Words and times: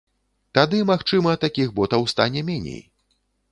Тады, 0.57 0.79
магчыма, 0.91 1.35
такіх 1.45 1.69
ботаў 1.81 2.09
стане 2.17 2.45
меней. 2.51 2.83